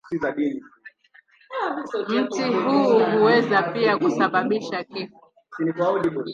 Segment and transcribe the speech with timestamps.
[2.11, 5.31] Mti huu huweza pia kusababisha kifo.